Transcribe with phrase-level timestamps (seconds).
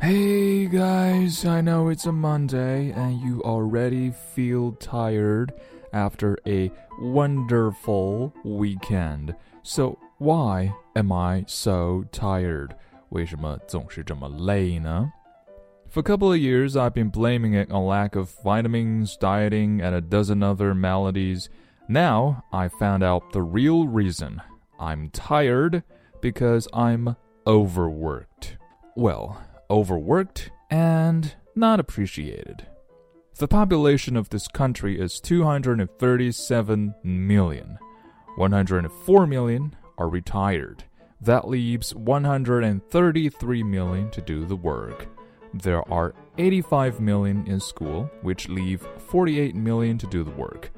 [0.00, 5.52] Hey guys, I know it's a Monday and you already feel tired
[5.92, 6.70] after a
[7.00, 9.34] wonderful weekend.
[9.62, 12.76] So why am I so tired?
[13.08, 15.10] 为什么总是这么累呢?
[15.88, 19.94] For a couple of years, I've been blaming it on lack of vitamins, dieting, and
[19.94, 21.48] a dozen other maladies.
[21.88, 24.42] Now, I found out the real reason.
[24.78, 25.82] I'm tired
[26.20, 27.16] because I'm
[27.46, 28.58] overworked.
[28.96, 29.40] Well,
[29.71, 32.67] overworked and not appreciated.
[33.37, 37.79] The population of this country is 237 million.
[38.35, 40.83] 104 million are retired.
[41.21, 45.07] That leaves 133 million to do the work.
[45.53, 50.71] There are 85 million in school, which leave 48 million to do the work.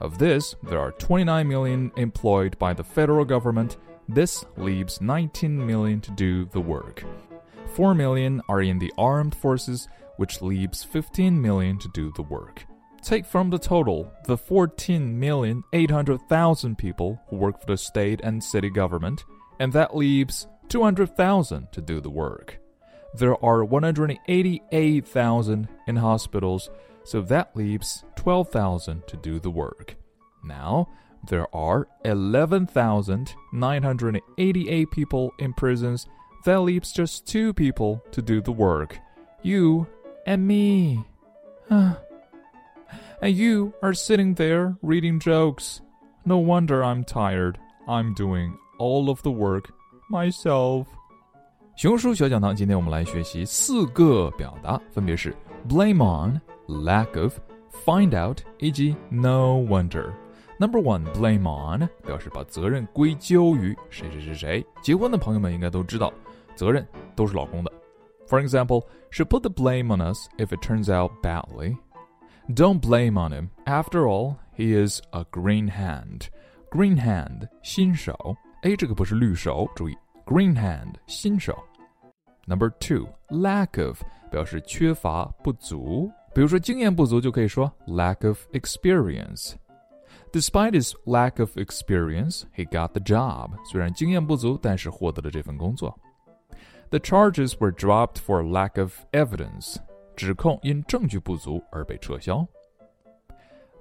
[0.00, 3.76] Of this, there are 29 million employed by the federal government.
[4.08, 7.04] This leaves 19 million to do the work.
[7.78, 12.64] 4 million are in the armed forces, which leaves 15 million to do the work.
[13.02, 19.24] Take from the total the 14,800,000 people who work for the state and city government,
[19.60, 22.58] and that leaves 200,000 to do the work.
[23.14, 26.70] There are 188,000 in hospitals,
[27.04, 29.94] so that leaves 12,000 to do the work.
[30.42, 30.88] Now,
[31.28, 36.08] there are 11,988 people in prisons,
[36.47, 38.97] that leaves just two people to do the work
[39.41, 39.85] you
[40.25, 41.03] and me.
[41.69, 45.81] and you are sitting there reading jokes.
[46.25, 47.57] No wonder I'm tired.
[47.87, 49.69] I'm doing all of the work
[50.09, 50.85] myself.
[51.75, 55.35] 熊叔小讲堂，今天我们来学习四个表达，分别是
[55.67, 64.65] blame on、lack of、find out 以及 no wonder。Number one, blame on 表示把责任归咎于谁谁谁谁。
[64.81, 66.13] 结婚的朋友们应该都知道，
[66.57, 66.85] 责任
[67.15, 67.71] 都是老公的。
[68.27, 71.77] For example, she put the blame on us if it turns out badly.
[72.49, 73.49] Don't blame on him.
[73.65, 76.27] After all, he is a green hand.
[76.71, 79.95] Green hand 新手，哎，这个不是绿手，注意
[80.25, 81.57] green hand 新手。
[82.45, 84.01] Number two, lack of
[84.31, 86.11] 表示缺乏、不足。
[86.33, 93.51] 比如说经验不足，就可以说 lack of experience。Despite his lack of experience, he got the job.
[93.71, 95.97] 虽然经验不足，但是获得了这份工作。
[96.89, 99.77] The charges were dropped for lack of evidence.
[100.15, 102.47] 指控因证据不足而被撤销。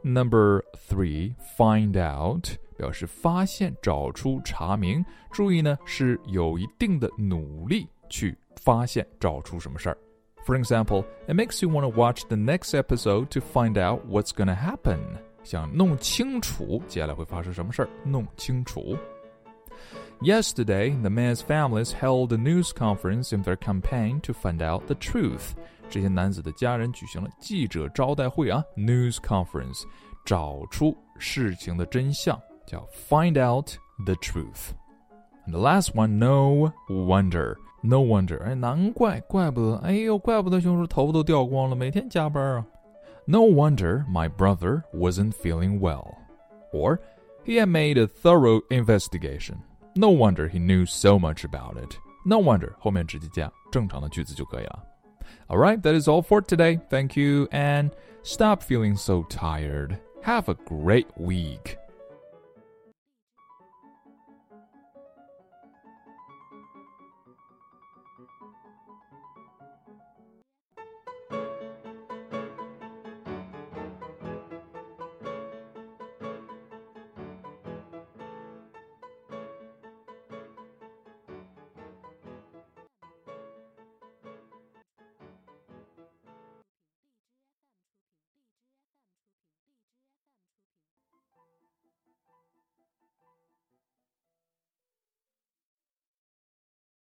[0.03, 5.04] Number three, find out 表示发现、找出、查明。
[5.30, 9.98] 注意呢，是有一定的努力去发现、找出什么事儿。
[10.44, 14.56] For example, it makes you want to watch the next episode to find out what's gonna
[14.56, 14.98] happen.
[15.44, 18.97] 想弄清楚接下来会发生什么事儿，弄清楚。
[20.22, 24.95] Yesterday, the man's families held a news conference in their campaign to find out the
[24.95, 25.53] truth.
[25.89, 29.83] 这些男子的家人举行了记者招待会啊，news conference，
[30.25, 33.69] 找出事情的真相，叫 find out
[34.05, 34.72] the truth。
[35.45, 42.66] And the last one, no wonder, no wonder，哎，难怪，怪不得，哎呦，怪不得熊叔头发都掉光了，每天加班啊。
[43.25, 46.16] No wonder my brother wasn't feeling well,
[46.73, 46.97] or
[47.45, 49.57] he had made a thorough investigation.
[49.97, 51.97] No wonder he knew so much about it.
[52.25, 54.82] No wonder 后面直接加正常的句子就可以了。
[55.48, 56.80] Alright, that is all for today.
[56.88, 57.91] Thank you and
[58.22, 59.98] stop feeling so tired.
[60.22, 61.76] Have a great week.